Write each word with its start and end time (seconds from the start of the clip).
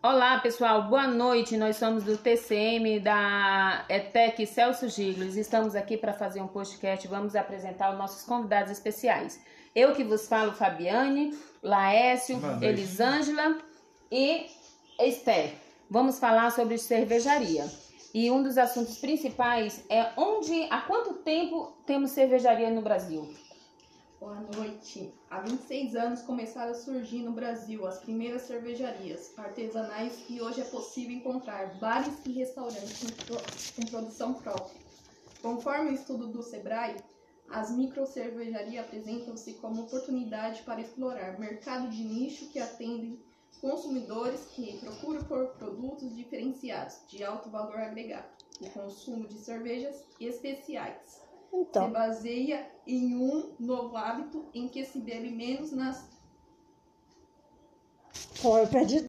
Olá 0.00 0.38
pessoal, 0.38 0.84
boa 0.84 1.08
noite. 1.08 1.56
Nós 1.56 1.76
somos 1.76 2.04
do 2.04 2.16
TCM 2.16 3.00
da 3.00 3.84
ETEC 3.88 4.46
Celso 4.46 4.88
Giglos. 4.88 5.36
Estamos 5.36 5.74
aqui 5.74 5.96
para 5.96 6.12
fazer 6.12 6.40
um 6.40 6.46
podcast. 6.46 7.08
Vamos 7.08 7.34
apresentar 7.34 7.90
os 7.90 7.98
nossos 7.98 8.22
convidados 8.22 8.70
especiais. 8.70 9.42
Eu 9.74 9.92
que 9.96 10.04
vos 10.04 10.28
falo, 10.28 10.52
Fabiane, 10.52 11.36
Laécio, 11.60 12.38
Elisângela 12.62 13.58
e 14.08 14.46
Esther. 15.00 15.54
Vamos 15.90 16.20
falar 16.20 16.52
sobre 16.52 16.78
cervejaria. 16.78 17.68
E 18.14 18.30
um 18.30 18.40
dos 18.40 18.56
assuntos 18.56 18.98
principais 18.98 19.84
é 19.90 20.10
onde, 20.16 20.68
há 20.70 20.80
quanto 20.82 21.14
tempo 21.14 21.76
temos 21.84 22.12
cervejaria 22.12 22.70
no 22.70 22.82
Brasil? 22.82 23.28
Boa 24.20 24.40
noite. 24.52 25.14
Há 25.30 25.42
26 25.42 25.94
anos 25.94 26.22
começaram 26.22 26.72
a 26.72 26.74
surgir 26.74 27.22
no 27.22 27.30
Brasil 27.30 27.86
as 27.86 28.00
primeiras 28.00 28.42
cervejarias 28.42 29.32
artesanais 29.38 30.24
e 30.28 30.40
hoje 30.40 30.60
é 30.60 30.64
possível 30.64 31.14
encontrar 31.14 31.78
bares 31.78 32.26
e 32.26 32.32
restaurantes 32.32 33.00
com 33.76 33.86
produção 33.86 34.34
própria. 34.34 34.80
Conforme 35.40 35.90
o 35.90 35.94
estudo 35.94 36.26
do 36.26 36.42
Sebrae, 36.42 36.96
as 37.48 37.70
microcervejarias 37.70 38.84
apresentam-se 38.84 39.54
como 39.54 39.82
oportunidade 39.82 40.62
para 40.64 40.80
explorar 40.80 41.38
mercado 41.38 41.88
de 41.88 42.02
nicho 42.02 42.50
que 42.50 42.58
atendem 42.58 43.22
consumidores 43.60 44.46
que 44.46 44.78
procuram 44.78 45.22
por 45.26 45.46
produtos 45.50 46.12
diferenciados 46.16 47.06
de 47.06 47.22
alto 47.22 47.50
valor 47.50 47.76
agregado, 47.76 48.26
o 48.60 48.68
consumo 48.70 49.28
de 49.28 49.38
cervejas 49.38 50.04
especiais 50.18 51.27
Então, 51.52 51.86
se 51.86 51.92
baseia 51.92 52.66
em 52.86 53.14
um 53.16 53.54
novo 53.58 53.96
hábito 53.96 54.46
em 54.54 54.68
que 54.68 54.84
se 54.84 55.00
bebe 55.00 55.30
menos 55.30 55.72
nas 55.72 56.08
pô, 58.42 58.58
eu 58.58 58.66
perdi. 58.66 59.04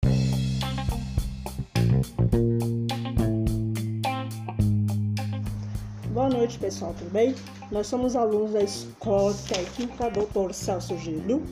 Boa 6.13 6.29
noite, 6.29 6.59
pessoal, 6.59 6.93
tudo 6.97 7.11
bem? 7.11 7.35
Nós 7.71 7.87
somos 7.87 8.15
alunos 8.15 8.51
da 8.51 8.61
Escola 8.61 9.33
Técnica 9.47 10.09
Dr. 10.09 10.53
Celso 10.53 10.97
Gílio. 10.97 11.43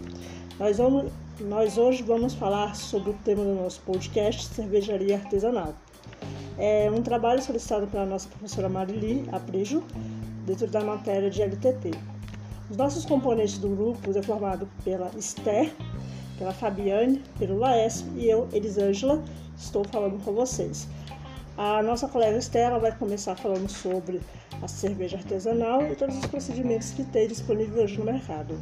Nós, 0.59 0.77
vamos, 0.77 1.11
nós 1.39 1.77
hoje 1.77 2.01
vamos 2.01 2.33
falar 2.33 2.75
sobre 2.75 3.11
o 3.11 3.13
tema 3.23 3.43
do 3.43 3.53
nosso 3.53 3.81
podcast, 3.81 4.53
cervejaria 4.53 5.15
artesanal. 5.17 5.73
É 6.57 6.89
um 6.91 7.03
trabalho 7.03 7.41
solicitado 7.41 7.85
pela 7.87 8.05
nossa 8.05 8.27
professora 8.27 8.67
Marili 8.67 9.23
Aprijo, 9.31 9.83
dentro 10.47 10.65
da 10.67 10.81
matéria 10.81 11.29
de 11.29 11.41
LTT. 11.41 11.91
Os 12.69 12.77
nossos 12.77 13.05
componentes 13.05 13.57
do 13.57 13.67
grupo 13.67 14.17
é 14.17 14.23
formado 14.23 14.67
pela 14.83 15.11
Esther, 15.17 15.73
pela 16.37 16.53
Fabiane, 16.53 17.21
pelo 17.37 17.57
Laércio 17.57 18.07
e 18.15 18.29
eu, 18.29 18.47
Elisângela, 18.53 19.21
estou 19.57 19.83
falando 19.83 20.23
com 20.23 20.31
vocês. 20.31 20.87
A 21.57 21.83
nossa 21.83 22.07
colega 22.07 22.37
Estela 22.37 22.79
vai 22.79 22.95
começar 22.95 23.35
falando 23.35 23.67
sobre 23.67 24.21
a 24.61 24.67
cerveja 24.67 25.17
artesanal 25.17 25.81
e 25.83 25.95
todos 25.95 26.17
os 26.17 26.25
procedimentos 26.27 26.91
que 26.91 27.03
tem 27.03 27.27
disponível 27.27 27.83
hoje 27.83 27.97
no 27.97 28.05
mercado. 28.05 28.57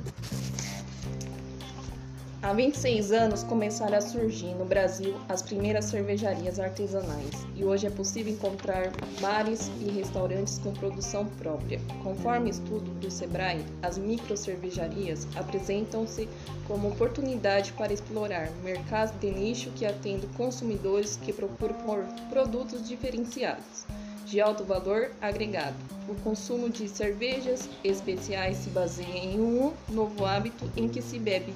Há 2.46 2.54
26 2.54 3.12
anos 3.12 3.42
começaram 3.42 3.98
a 3.98 4.02
surgir 4.02 4.54
no 4.54 4.66
Brasil 4.66 5.16
as 5.28 5.42
primeiras 5.42 5.86
cervejarias 5.86 6.60
artesanais 6.60 7.44
e 7.56 7.66
hoje 7.66 7.88
é 7.88 7.90
possível 7.90 8.32
encontrar 8.32 8.92
bares 9.20 9.72
e 9.82 9.90
restaurantes 9.90 10.60
com 10.60 10.72
produção 10.72 11.26
própria. 11.26 11.82
Conforme 12.04 12.52
estudo 12.52 12.92
do 13.00 13.10
Sebrae, 13.10 13.66
as 13.82 13.98
microcervejarias 13.98 15.28
apresentam-se 15.36 16.30
como 16.68 16.90
oportunidade 16.90 17.74
para 17.74 17.92
explorar 17.92 18.52
mercados 18.64 19.20
de 19.20 19.32
nicho 19.32 19.72
que 19.72 19.84
atendem 19.84 20.30
consumidores 20.38 21.18
que 21.18 21.34
procuram 21.34 21.74
por 21.78 22.06
produtos 22.30 22.88
diferenciados 22.88 23.88
de 24.28 24.40
alto 24.40 24.64
valor 24.64 25.12
agregado. 25.20 25.76
O 26.08 26.14
consumo 26.22 26.70
de 26.70 26.88
cervejas 26.88 27.68
especiais 27.84 28.58
se 28.58 28.70
baseia 28.70 29.18
em 29.18 29.40
um 29.40 29.74
novo 29.90 30.28
hábito 30.28 30.70
em 30.78 30.88
que 30.88 31.02
se 31.02 31.18
bebe 31.18 31.56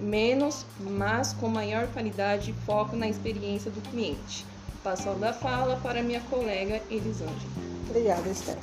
menos, 0.00 0.64
mas 0.80 1.32
com 1.32 1.48
maior 1.48 1.86
qualidade 1.88 2.50
e 2.50 2.54
foco 2.64 2.96
na 2.96 3.08
experiência 3.08 3.70
do 3.70 3.80
cliente. 3.90 4.46
Passando 4.82 5.22
a 5.24 5.32
fala 5.32 5.76
para 5.76 6.02
minha 6.02 6.20
colega 6.22 6.80
Elisângela. 6.90 7.52
Obrigada, 7.88 8.28
Esther. 8.28 8.56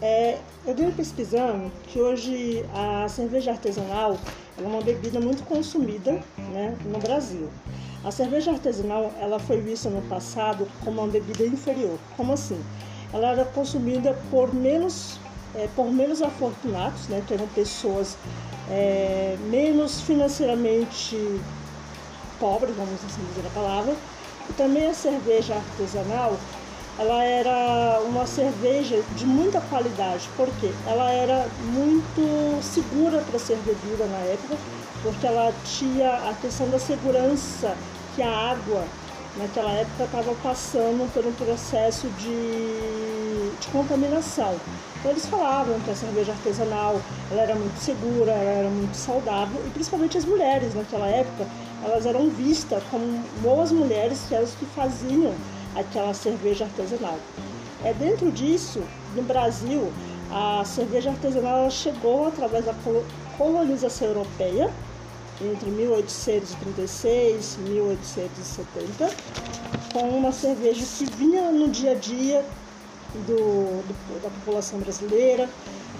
É, 0.00 0.38
eu 0.64 0.74
dei 0.74 0.92
pesquisando 0.92 1.72
que 1.88 1.98
hoje 2.00 2.64
a 2.72 3.08
cerveja 3.08 3.50
artesanal 3.50 4.16
é 4.56 4.62
uma 4.62 4.80
bebida 4.80 5.18
muito 5.18 5.42
consumida 5.44 6.20
né, 6.52 6.76
no 6.84 6.98
Brasil. 6.98 7.48
A 8.04 8.12
cerveja 8.12 8.52
artesanal 8.52 9.12
ela 9.18 9.40
foi 9.40 9.60
vista 9.60 9.90
no 9.90 10.02
passado 10.02 10.68
como 10.84 11.02
uma 11.02 11.08
bebida 11.10 11.44
inferior. 11.44 11.98
Como 12.16 12.32
assim? 12.32 12.60
Ela 13.12 13.32
era 13.32 13.44
consumida 13.44 14.16
por 14.30 14.54
menos, 14.54 15.18
é, 15.54 15.68
por 15.74 15.90
menos 15.90 16.22
afortunados, 16.22 17.08
né, 17.08 17.22
que 17.26 17.34
eram 17.34 17.48
pessoas 17.48 18.16
é, 18.70 19.36
menos 19.50 20.00
financeiramente 20.00 21.16
pobres, 22.38 22.74
vamos 22.76 22.94
assim 23.04 23.22
dizer 23.30 23.46
a 23.46 23.50
palavra. 23.50 23.94
E 24.48 24.52
também 24.54 24.86
a 24.86 24.94
cerveja 24.94 25.54
artesanal, 25.54 26.36
ela 26.98 27.22
era 27.22 28.00
uma 28.04 28.26
cerveja 28.26 29.02
de 29.14 29.26
muita 29.26 29.60
qualidade, 29.62 30.28
porque 30.36 30.72
ela 30.86 31.10
era 31.10 31.46
muito 31.64 32.62
segura 32.62 33.20
para 33.20 33.38
ser 33.38 33.56
bebida 33.58 34.06
na 34.06 34.18
época, 34.18 34.56
porque 35.02 35.26
ela 35.26 35.52
tinha 35.64 36.10
a 36.28 36.34
questão 36.40 36.68
da 36.70 36.78
segurança 36.78 37.76
que 38.16 38.22
a 38.22 38.30
água 38.30 38.84
naquela 39.36 39.70
época 39.70 40.04
estava 40.04 40.34
passando 40.42 41.12
por 41.12 41.24
um 41.24 41.32
processo 41.32 42.08
de, 42.18 42.26
de 43.60 43.68
contaminação. 43.68 44.56
Então 44.98 45.10
eles 45.10 45.26
falavam 45.26 45.78
que 45.80 45.90
a 45.90 45.94
cerveja 45.94 46.32
artesanal 46.32 47.00
ela 47.30 47.42
era 47.42 47.54
muito 47.54 47.78
segura, 47.78 48.32
ela 48.32 48.50
era 48.50 48.68
muito 48.68 48.94
saudável 48.94 49.60
e 49.66 49.70
principalmente 49.70 50.18
as 50.18 50.24
mulheres 50.24 50.74
naquela 50.74 51.06
época 51.06 51.46
elas 51.84 52.06
eram 52.06 52.28
vistas 52.30 52.82
como 52.90 53.22
boas 53.40 53.70
mulheres 53.70 54.24
que 54.28 54.34
eram 54.34 54.44
as 54.44 54.52
que 54.52 54.66
faziam 54.66 55.34
aquela 55.74 56.12
cerveja 56.14 56.64
artesanal. 56.64 57.18
É 57.84 57.92
dentro 57.92 58.32
disso, 58.32 58.82
no 59.14 59.22
Brasil, 59.22 59.92
a 60.30 60.64
cerveja 60.64 61.10
artesanal 61.10 61.70
chegou 61.70 62.26
através 62.26 62.64
da 62.64 62.74
colonização 63.36 64.08
europeia 64.08 64.70
entre 65.40 65.70
1836 65.70 67.58
e 67.58 67.70
1870 67.70 69.10
com 69.92 70.08
uma 70.10 70.32
cerveja 70.32 70.84
que 70.84 71.04
vinha 71.16 71.50
no 71.50 71.68
dia 71.68 71.92
a 71.92 71.94
dia 71.94 72.44
do, 73.14 73.82
do, 73.86 74.22
da 74.22 74.30
população 74.30 74.78
brasileira. 74.78 75.48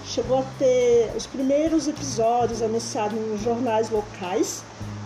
Chegou 0.05 0.39
a 0.39 0.43
ter 0.57 1.11
os 1.15 1.27
primeiros 1.27 1.87
episódios 1.87 2.61
anunciados 2.61 3.19
nos 3.19 3.41
jornais 3.41 3.89
locais 3.89 4.63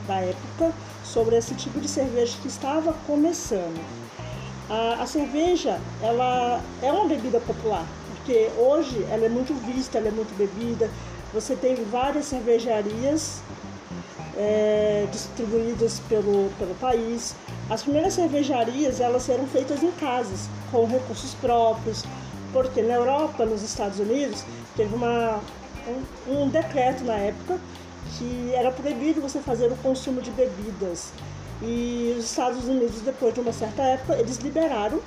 da 0.07 0.15
época 0.15 0.73
sobre 1.03 1.35
esse 1.35 1.53
tipo 1.55 1.79
de 1.79 1.87
cerveja 1.87 2.37
que 2.41 2.47
estava 2.47 2.93
começando. 3.05 3.83
A, 4.69 5.03
a 5.03 5.05
cerveja 5.05 5.79
ela 6.01 6.61
é 6.81 6.91
uma 6.91 7.05
bebida 7.05 7.39
popular, 7.39 7.85
porque 8.15 8.49
hoje 8.57 9.05
ela 9.09 9.25
é 9.25 9.29
muito 9.29 9.53
vista, 9.53 9.97
ela 9.97 10.07
é 10.07 10.11
muito 10.11 10.35
bebida. 10.37 10.89
Você 11.33 11.55
tem 11.55 11.75
várias 11.85 12.25
cervejarias 12.25 13.41
é, 14.37 15.07
distribuídas 15.11 15.99
pelo, 16.07 16.49
pelo 16.57 16.75
país. 16.75 17.35
As 17.69 17.81
primeiras 17.83 18.13
cervejarias 18.13 18.99
elas 18.99 19.27
eram 19.29 19.47
feitas 19.47 19.81
em 19.81 19.91
casas, 19.91 20.49
com 20.71 20.85
recursos 20.85 21.33
próprios, 21.35 22.03
porque 22.51 22.81
na 22.81 22.95
Europa, 22.95 23.45
nos 23.45 23.63
Estados 23.63 23.99
Unidos, 23.99 24.43
teve 24.75 24.93
uma, 24.93 25.39
um, 26.27 26.33
um 26.33 26.49
decreto 26.49 27.03
na 27.03 27.15
época 27.15 27.59
que 28.17 28.53
era 28.53 28.71
proibido 28.71 29.21
você 29.21 29.39
fazer 29.39 29.71
o 29.71 29.75
consumo 29.77 30.21
de 30.21 30.29
bebidas. 30.31 31.11
E 31.61 32.13
os 32.17 32.25
Estados 32.25 32.65
Unidos, 32.65 33.01
depois 33.01 33.33
de 33.33 33.39
uma 33.39 33.53
certa 33.53 33.81
época, 33.81 34.15
eles 34.17 34.37
liberaram 34.37 34.99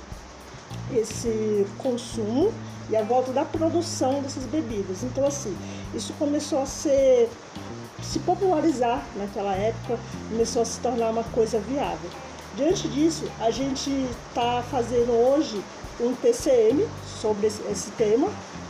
esse 0.91 1.65
consumo 1.77 2.51
e 2.89 2.95
a 2.95 3.03
volta 3.03 3.31
da 3.31 3.45
produção 3.45 4.21
dessas 4.21 4.45
bebidas. 4.45 5.03
Então, 5.03 5.25
assim, 5.25 5.55
isso 5.93 6.13
começou 6.13 6.61
a 6.61 6.65
ser 6.65 7.29
se 8.01 8.19
popularizar 8.19 9.03
naquela 9.15 9.53
época, 9.53 9.99
começou 10.29 10.61
a 10.61 10.65
se 10.65 10.79
tornar 10.79 11.09
uma 11.11 11.23
coisa 11.23 11.59
viável. 11.59 12.09
Diante 12.57 12.87
disso, 12.87 13.25
a 13.39 13.51
gente 13.51 13.91
está 14.29 14.63
fazendo 14.71 15.11
hoje 15.11 15.63
um 16.01 16.15
TCM 16.15 16.87
sobre 17.21 17.45
esse, 17.45 17.91
tema, 17.91 18.29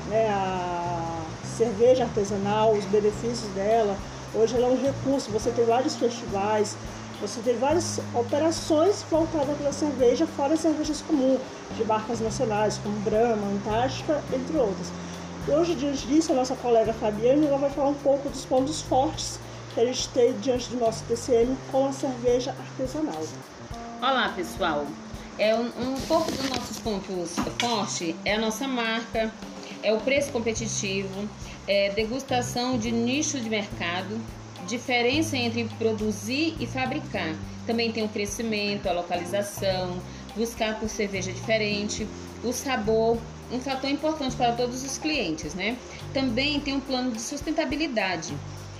né, 0.09 0.27
a 0.29 1.21
cerveja 1.57 2.03
artesanal, 2.03 2.73
os 2.73 2.83
benefícios 2.83 3.49
dela. 3.55 3.95
Hoje 4.35 4.57
ela 4.57 4.67
é 4.67 4.71
um 4.71 4.81
recurso, 4.81 5.31
você 5.31 5.51
tem 5.51 5.63
vários 5.63 5.95
festivais, 5.95 6.75
você 7.21 7.39
tem 7.39 7.57
várias 7.57 8.01
operações 8.13 9.05
voltadas 9.09 9.55
para 9.55 9.69
a 9.69 9.73
cerveja, 9.73 10.27
fora 10.35 10.55
as 10.55 10.59
cervejas 10.59 11.01
comuns, 11.01 11.39
de 11.77 11.85
marcas 11.85 12.19
nacionais, 12.19 12.77
como 12.83 12.99
Brahma, 12.99 13.47
Antártica, 13.47 14.21
entre 14.33 14.57
outras. 14.57 14.87
Hoje, 15.47 15.75
diante 15.75 16.05
disso, 16.07 16.33
a 16.33 16.35
nossa 16.35 16.57
colega 16.57 16.91
Fabiane 16.91 17.47
ela 17.47 17.57
vai 17.57 17.69
falar 17.69 17.87
um 17.87 17.93
pouco 18.03 18.27
dos 18.27 18.43
pontos 18.43 18.81
fortes 18.81 19.39
que 19.73 19.79
a 19.79 19.85
gente 19.85 20.09
tem 20.09 20.33
diante 20.39 20.69
do 20.71 20.77
nosso 20.77 21.05
TCM 21.05 21.55
com 21.71 21.87
a 21.87 21.93
cerveja 21.93 22.53
artesanal. 22.59 23.23
Olá, 23.99 24.31
pessoal. 24.35 24.85
É 25.39 25.55
um, 25.55 25.65
um 25.65 25.95
pouco 26.07 26.31
dos 26.31 26.47
nossos 26.51 26.77
pontos 26.77 27.35
fortes 27.59 28.13
é 28.23 28.35
a 28.35 28.39
nossa 28.39 28.67
marca, 28.67 29.33
é 29.81 29.91
o 29.91 29.99
preço 29.99 30.31
competitivo, 30.31 31.27
é 31.67 31.89
degustação 31.89 32.77
de 32.77 32.91
nicho 32.91 33.39
de 33.39 33.49
mercado, 33.49 34.21
diferença 34.67 35.35
entre 35.35 35.63
produzir 35.79 36.55
e 36.59 36.67
fabricar. 36.67 37.33
Também 37.65 37.91
tem 37.91 38.03
o 38.03 38.09
crescimento, 38.09 38.87
a 38.87 38.93
localização, 38.93 39.99
buscar 40.35 40.79
por 40.79 40.89
cerveja 40.89 41.33
diferente, 41.33 42.07
o 42.43 42.53
sabor, 42.53 43.17
um 43.51 43.59
fator 43.59 43.89
importante 43.89 44.35
para 44.35 44.51
todos 44.51 44.83
os 44.83 44.99
clientes, 44.99 45.55
né? 45.55 45.75
Também 46.13 46.59
tem 46.59 46.75
um 46.75 46.79
plano 46.79 47.11
de 47.11 47.19
sustentabilidade 47.19 48.31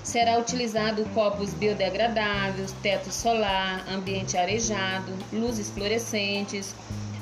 Será 0.07 0.39
utilizado 0.39 1.04
copos 1.13 1.54
biodegradáveis, 1.54 2.71
teto 2.81 3.12
solar, 3.12 3.86
ambiente 3.89 4.38
arejado, 4.38 5.12
luzes 5.33 5.69
fluorescentes, 5.69 6.74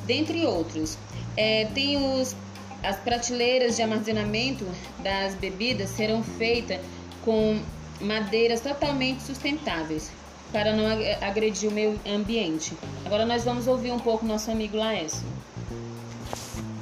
dentre 0.05 0.45
outros. 0.45 0.95
É, 1.35 1.65
tem 1.73 1.97
os, 1.97 2.35
as 2.83 2.95
prateleiras 2.97 3.75
de 3.75 3.81
armazenamento 3.81 4.63
das 4.99 5.33
bebidas 5.33 5.89
serão 5.89 6.21
feitas 6.21 6.79
com 7.23 7.59
madeiras 7.99 8.61
totalmente 8.61 9.23
sustentáveis 9.23 10.11
para 10.51 10.71
não 10.71 10.85
agredir 11.21 11.67
o 11.71 11.73
meio 11.73 11.99
ambiente. 12.05 12.77
Agora 13.03 13.25
nós 13.25 13.43
vamos 13.43 13.65
ouvir 13.65 13.93
um 13.93 13.99
pouco 13.99 14.23
nosso 14.27 14.51
amigo 14.51 14.77
Laércio. 14.77 15.25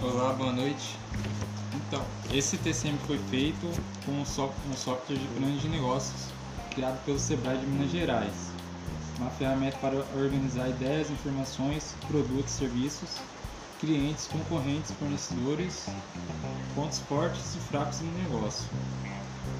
Olá, 0.01 0.33
boa 0.33 0.51
noite. 0.51 0.97
Então, 1.93 2.07
esse 2.33 2.57
TCM 2.57 2.97
foi 3.05 3.19
feito 3.19 3.69
com 4.03 4.13
um 4.13 4.25
software 4.25 5.15
de 5.15 5.27
plano 5.27 5.55
de 5.59 5.69
negócios 5.69 6.31
criado 6.73 7.05
pelo 7.05 7.19
Sebrae 7.19 7.59
de 7.59 7.67
Minas 7.67 7.91
Gerais, 7.91 8.49
uma 9.19 9.29
ferramenta 9.29 9.77
para 9.77 9.97
organizar 10.19 10.69
ideias, 10.69 11.11
informações, 11.11 11.95
produtos, 12.07 12.51
serviços, 12.53 13.19
clientes, 13.79 14.25
concorrentes, 14.25 14.89
fornecedores, 14.93 15.85
pontos 16.73 16.97
fortes 16.97 17.53
e 17.53 17.59
fracos 17.59 18.01
no 18.01 18.11
negócio, 18.23 18.67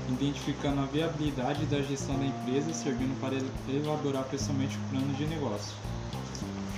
identificando 0.10 0.82
a 0.82 0.86
viabilidade 0.88 1.68
da 1.68 1.84
gestão 1.84 2.18
da 2.18 2.26
empresa, 2.26 2.74
servindo 2.74 3.16
para 3.22 3.36
elaborar 3.72 4.24
pessoalmente 4.24 4.76
o 4.76 4.90
plano 4.90 5.14
de 5.14 5.28
negócio, 5.28 5.76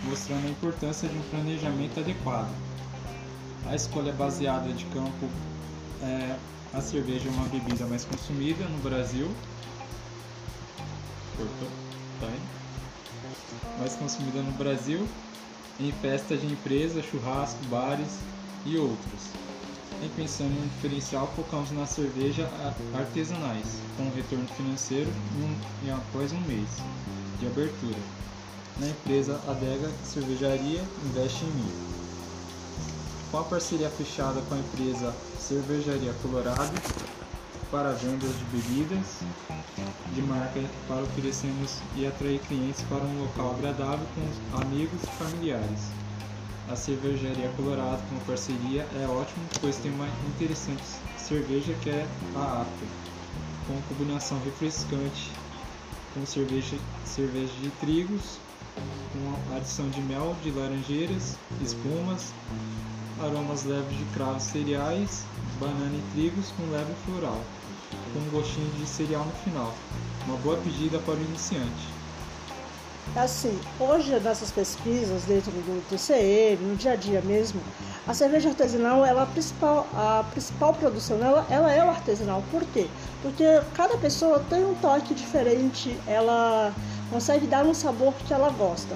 mostrando 0.03 0.47
a 0.47 0.49
importância 0.49 1.07
de 1.07 1.17
um 1.17 1.23
planejamento 1.29 2.01
adequado 2.01 2.74
a 3.67 3.75
escolha 3.75 4.13
baseada 4.13 4.71
de 4.71 4.85
campo 4.85 5.29
é 6.01 6.37
a 6.73 6.81
cerveja 6.81 7.29
é 7.29 7.31
uma 7.31 7.47
bebida 7.47 7.85
mais 7.87 8.03
consumida 8.03 8.65
no 8.65 8.77
Brasil. 8.79 9.29
Cortou? 11.37 11.69
Tá 12.19 12.27
aí. 12.27 13.79
Mais 13.79 13.95
consumida 13.95 14.41
no 14.41 14.51
Brasil 14.53 15.07
em 15.79 15.91
festas 15.93 16.41
de 16.41 16.47
empresa, 16.47 17.01
churrasco, 17.01 17.63
bares 17.65 18.19
e 18.65 18.77
outros. 18.77 19.31
Em 20.01 20.09
pensando 20.09 20.53
em 20.53 20.63
um 20.63 20.67
diferencial, 20.67 21.31
focamos 21.33 21.71
na 21.71 21.85
cerveja 21.85 22.49
artesanais, 22.93 23.81
com 23.95 24.09
retorno 24.09 24.47
financeiro 24.49 25.09
em, 25.37 25.87
em 25.87 25.91
após 25.91 26.33
um 26.33 26.41
mês 26.41 26.77
de 27.39 27.47
abertura. 27.47 27.99
Na 28.77 28.89
empresa 28.89 29.41
Adega 29.47 29.89
Cervejaria 30.03 30.83
investe 31.05 31.45
em 31.45 31.51
mim 31.51 32.04
com 33.35 33.39
a 33.39 33.43
parceria 33.43 33.89
fechada 33.89 34.41
com 34.43 34.55
a 34.55 34.57
empresa 34.57 35.13
Cervejaria 35.37 36.13
Colorado 36.21 36.71
para 37.69 37.91
vendas 37.91 38.29
de 38.29 38.45
bebidas 38.45 39.19
de 40.13 40.21
marca 40.21 40.61
para 40.87 41.01
oferecermos 41.01 41.79
e 41.97 42.07
atrair 42.07 42.39
clientes 42.47 42.81
para 42.83 43.03
um 43.03 43.23
local 43.23 43.55
agradável 43.57 44.07
com 44.15 44.61
amigos 44.61 45.03
e 45.03 45.07
familiares. 45.21 45.81
A 46.71 46.77
Cervejaria 46.77 47.51
Colorado 47.57 48.01
com 48.09 48.17
parceria 48.25 48.87
é 49.03 49.05
ótimo, 49.05 49.45
pois 49.59 49.75
tem 49.79 49.91
uma 49.91 50.07
interessante 50.29 50.83
cerveja 51.17 51.73
que 51.81 51.89
é 51.89 52.07
a 52.37 52.61
After, 52.61 52.87
com 53.67 53.81
combinação 53.93 54.39
refrescante 54.45 55.29
com 56.13 56.25
cerveja, 56.25 56.77
cerveja 57.03 57.51
de 57.61 57.69
trigos, 57.81 58.39
com 59.11 59.57
adição 59.57 59.89
de 59.89 59.99
mel, 59.99 60.33
de 60.41 60.51
laranjeiras, 60.51 61.35
espumas, 61.61 62.33
aromas 63.21 63.63
leves 63.63 63.97
de 63.97 64.05
cravos 64.13 64.43
cereais, 64.43 65.23
banana 65.59 65.95
e 65.95 66.11
trigos 66.13 66.51
com 66.51 66.71
leve 66.71 66.93
floral, 67.05 67.41
com 68.13 68.19
um 68.19 68.29
gostinho 68.31 68.69
de 68.71 68.85
cereal 68.85 69.25
no 69.25 69.31
final. 69.43 69.73
Uma 70.27 70.37
boa 70.37 70.57
pedida 70.57 70.99
para 70.99 71.13
o 71.13 71.21
iniciante. 71.21 71.95
Assim, 73.15 73.57
hoje 73.79 74.19
nessas 74.19 74.51
pesquisas 74.51 75.23
dentro 75.23 75.51
do 75.51 75.87
TCM, 75.89 76.57
no 76.65 76.75
dia 76.75 76.93
a 76.93 76.95
dia 76.95 77.21
mesmo, 77.21 77.61
a 78.07 78.13
cerveja 78.13 78.49
artesanal, 78.49 79.05
ela 79.05 79.23
a 79.23 79.25
principal, 79.27 79.87
a 79.93 80.25
principal 80.31 80.73
produção 80.73 81.23
ela, 81.23 81.45
ela 81.49 81.71
é 81.71 81.85
o 81.85 81.89
artesanal. 81.89 82.43
Por 82.51 82.63
quê? 82.73 82.87
Porque 83.21 83.43
cada 83.73 83.95
pessoa 83.97 84.43
tem 84.49 84.65
um 84.65 84.73
toque 84.75 85.13
diferente, 85.13 85.95
ela 86.07 86.73
consegue 87.09 87.45
dar 87.45 87.63
um 87.63 87.73
sabor 87.73 88.13
que 88.27 88.33
ela 88.33 88.49
gosta. 88.49 88.95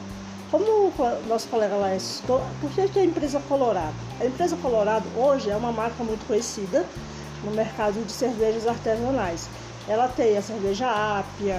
Como 0.52 0.66
o 0.66 1.28
nosso 1.28 1.48
colega 1.48 1.76
lá 1.76 1.98
citou, 2.00 2.42
por 2.60 2.72
que, 2.72 2.88
que 2.88 2.98
a 2.98 3.06
empresa 3.06 3.40
Colorado? 3.42 3.94
A 4.20 4.26
empresa 4.26 4.58
Colorado 4.58 5.08
hoje 5.16 5.48
é 5.52 5.56
uma 5.56 5.72
marca 5.72 6.04
muito 6.04 6.26
conhecida 6.26 6.88
no 7.44 7.52
mercado 7.52 8.04
de 8.04 8.12
cervejas 8.12 8.66
artesanais. 8.66 9.48
Ela 9.88 10.08
tem 10.08 10.36
a 10.38 10.42
cerveja 10.42 10.88
Ápia, 11.20 11.56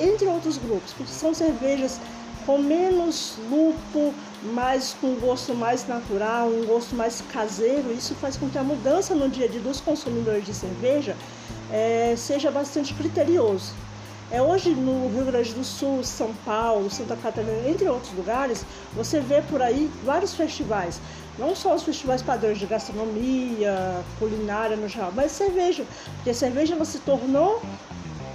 entre 0.00 0.26
outros 0.28 0.56
grupos, 0.56 0.94
porque 0.94 1.12
são 1.12 1.34
cervejas 1.34 2.00
com 2.46 2.56
menos 2.56 3.34
lupo, 3.50 4.14
mais 4.42 4.94
com 4.98 5.14
gosto 5.16 5.54
mais 5.54 5.86
natural, 5.86 6.48
um 6.48 6.64
gosto 6.64 6.96
mais 6.96 7.20
caseiro. 7.20 7.92
Isso 7.92 8.14
faz 8.14 8.38
com 8.38 8.48
que 8.48 8.56
a 8.56 8.64
mudança 8.64 9.14
no 9.14 9.28
dia 9.28 9.44
a 9.44 9.48
dia 9.48 9.60
dos 9.60 9.78
consumidores 9.78 10.46
de 10.46 10.54
cerveja 10.54 11.14
é, 11.70 12.14
seja 12.16 12.50
bastante 12.50 12.94
criterioso. 12.94 13.74
É, 14.28 14.42
hoje 14.42 14.70
no 14.70 15.08
Rio 15.08 15.24
Grande 15.24 15.52
do 15.52 15.62
Sul, 15.62 16.02
São 16.02 16.34
Paulo, 16.44 16.90
Santa 16.90 17.14
Catarina, 17.14 17.68
entre 17.68 17.88
outros 17.88 18.12
lugares, 18.12 18.66
você 18.92 19.20
vê 19.20 19.40
por 19.40 19.62
aí 19.62 19.88
vários 20.04 20.34
festivais. 20.34 21.00
Não 21.38 21.54
só 21.54 21.74
os 21.74 21.84
festivais 21.84 22.22
padrões 22.22 22.58
de 22.58 22.66
gastronomia, 22.66 24.02
culinária 24.18 24.76
no 24.76 24.88
geral, 24.88 25.12
mas 25.14 25.30
cerveja. 25.30 25.84
Porque 26.16 26.30
a 26.30 26.34
cerveja 26.34 26.74
ela 26.74 26.84
se 26.84 26.98
tornou 26.98 27.62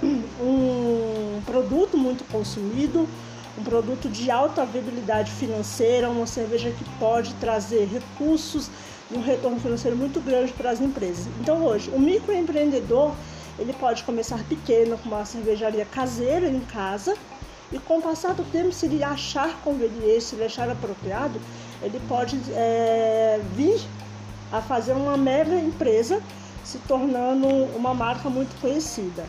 um 0.40 1.42
produto 1.44 1.98
muito 1.98 2.24
consumido, 2.32 3.06
um 3.58 3.62
produto 3.62 4.08
de 4.08 4.30
alta 4.30 4.64
viabilidade 4.64 5.30
financeira, 5.30 6.08
uma 6.08 6.26
cerveja 6.26 6.70
que 6.70 6.84
pode 6.98 7.34
trazer 7.34 7.86
recursos 7.86 8.70
e 9.10 9.16
um 9.18 9.20
retorno 9.20 9.60
financeiro 9.60 9.94
muito 9.94 10.20
grande 10.20 10.54
para 10.54 10.70
as 10.70 10.80
empresas. 10.80 11.28
Então 11.38 11.62
hoje, 11.62 11.90
o 11.90 12.00
microempreendedor 12.00 13.12
ele 13.58 13.72
pode 13.72 14.02
começar 14.04 14.42
pequeno 14.44 14.96
com 14.98 15.08
uma 15.08 15.24
cervejaria 15.24 15.84
caseira 15.84 16.48
em 16.48 16.60
casa 16.60 17.14
e 17.70 17.78
com 17.78 17.98
o 17.98 18.02
passar 18.02 18.34
do 18.34 18.44
tempo, 18.44 18.72
se 18.72 18.86
ele 18.86 19.02
achar 19.02 19.60
conveniente, 19.62 20.22
se 20.22 20.34
ele 20.34 20.44
achar 20.44 20.68
apropriado, 20.68 21.40
ele 21.82 22.00
pode 22.06 22.38
é, 22.50 23.40
vir 23.54 23.80
a 24.52 24.60
fazer 24.60 24.92
uma 24.92 25.16
mega 25.16 25.54
empresa, 25.54 26.22
se 26.62 26.78
tornando 26.80 27.46
uma 27.74 27.94
marca 27.94 28.28
muito 28.28 28.58
conhecida. 28.60 29.24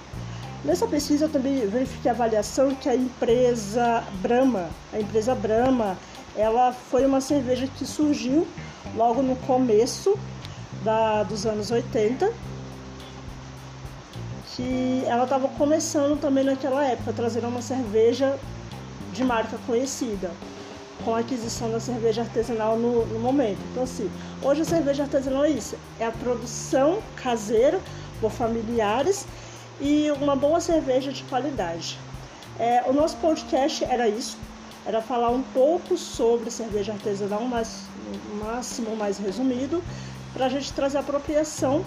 Nessa 0.64 0.86
pesquisa 0.88 1.26
eu 1.26 1.30
também 1.30 1.66
verifiquei 1.68 2.12
a 2.12 2.14
avaliação 2.14 2.76
que 2.76 2.90
a 2.90 2.96
empresa 2.96 4.04
Brahma, 4.22 4.70
a 4.92 5.00
empresa 5.00 5.34
Brahma, 5.34 5.98
ela 6.36 6.74
foi 6.74 7.06
uma 7.06 7.22
cerveja 7.22 7.68
que 7.68 7.86
surgiu 7.86 8.48
logo 8.96 9.22
no 9.22 9.36
começo 9.38 10.18
da, 10.84 11.24
dos 11.24 11.46
anos 11.46 11.72
80 11.72 12.53
que 14.56 15.04
ela 15.08 15.24
estava 15.24 15.48
começando 15.48 16.20
também 16.20 16.44
naquela 16.44 16.86
época, 16.86 17.12
trazendo 17.14 17.48
uma 17.48 17.62
cerveja 17.62 18.38
de 19.12 19.24
marca 19.24 19.58
conhecida, 19.66 20.32
com 21.04 21.16
a 21.16 21.20
aquisição 21.20 21.72
da 21.72 21.80
cerveja 21.80 22.22
artesanal 22.22 22.78
no, 22.78 23.06
no 23.06 23.20
momento. 23.20 23.60
Então, 23.72 23.84
assim, 23.84 24.10
hoje 24.42 24.62
a 24.62 24.66
cerveja 24.66 25.04
artesanal 25.04 25.46
é 25.46 25.50
isso: 25.50 25.76
é 26.00 26.06
a 26.06 26.12
produção 26.12 27.00
caseira 27.16 27.80
por 28.22 28.32
familiares 28.32 29.26
e 29.82 30.12
uma 30.22 30.36
boa 30.36 30.60
cerveja 30.60 31.12
de 31.12 31.24
qualidade. 31.24 31.98
É, 32.60 32.84
o 32.88 32.94
nosso 32.94 33.18
podcast 33.18 33.84
era 33.84 34.08
isso, 34.08 34.38
era 34.86 35.02
falar 35.02 35.30
um 35.30 35.42
pouco 35.42 35.98
sobre 35.98 36.52
cerveja 36.52 36.94
artesanal, 36.94 37.42
mas 37.42 37.86
máximo 38.40 38.96
mais 38.96 39.18
resumido, 39.18 39.84
para 40.34 40.48
a 40.48 40.50
gente 40.50 40.74
trazer 40.74 40.98
apropriação 40.98 41.86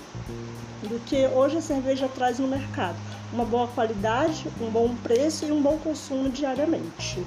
do 0.83 1.00
que 1.05 1.26
hoje 1.26 1.59
a 1.59 1.61
cerveja 1.61 2.09
traz 2.09 2.38
no 2.38 2.47
mercado. 2.47 2.97
Uma 3.33 3.45
boa 3.45 3.67
qualidade, 3.69 4.47
um 4.61 4.71
bom 4.71 4.95
preço 5.03 5.45
e 5.45 5.53
um 5.53 5.61
bom 5.61 5.79
consumo 5.79 6.31
diariamente. 6.31 7.25